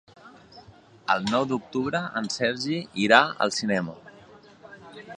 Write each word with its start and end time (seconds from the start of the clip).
El 1.15 1.27
nou 1.33 1.45
d'octubre 1.51 2.01
en 2.21 2.31
Sergi 2.39 2.81
irà 3.07 3.23
al 3.47 3.57
cinema. 3.63 3.99